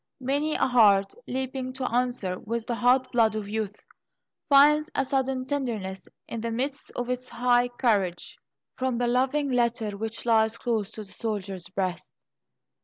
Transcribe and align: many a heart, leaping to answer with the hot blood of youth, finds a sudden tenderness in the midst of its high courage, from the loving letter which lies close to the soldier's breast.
many 0.19 0.55
a 0.55 0.65
heart, 0.65 1.13
leaping 1.27 1.71
to 1.71 1.87
answer 1.93 2.39
with 2.39 2.65
the 2.65 2.73
hot 2.73 3.11
blood 3.11 3.35
of 3.35 3.47
youth, 3.47 3.83
finds 4.49 4.89
a 4.95 5.05
sudden 5.05 5.45
tenderness 5.45 6.03
in 6.27 6.41
the 6.41 6.49
midst 6.49 6.91
of 6.95 7.07
its 7.07 7.29
high 7.29 7.67
courage, 7.67 8.35
from 8.75 8.97
the 8.97 9.05
loving 9.05 9.51
letter 9.51 9.95
which 9.95 10.25
lies 10.25 10.57
close 10.57 10.89
to 10.89 11.01
the 11.01 11.11
soldier's 11.13 11.69
breast. 11.69 12.15